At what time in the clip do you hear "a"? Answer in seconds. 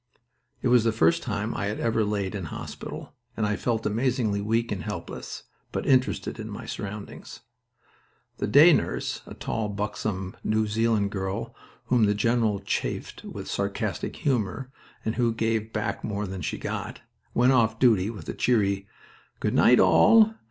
9.27-9.35, 18.27-18.33